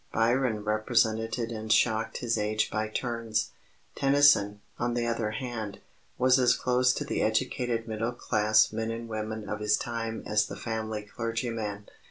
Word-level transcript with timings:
Byron 0.11 0.63
represented 0.63 1.51
and 1.51 1.71
shocked 1.71 2.17
his 2.21 2.35
age 2.35 2.71
by 2.71 2.87
turns. 2.87 3.51
Tennyson, 3.93 4.61
on 4.79 4.95
the 4.95 5.05
other 5.05 5.29
hand, 5.29 5.79
was 6.17 6.39
as 6.39 6.55
close 6.55 6.91
to 6.93 7.03
the 7.05 7.21
educated 7.21 7.87
middle 7.87 8.13
class 8.13 8.73
men 8.73 8.89
and 8.89 9.07
women 9.07 9.47
of 9.47 9.59
his 9.59 9.77
time 9.77 10.23
as 10.25 10.47
the 10.47 10.55
family 10.57 11.03
clergyman. 11.03 11.85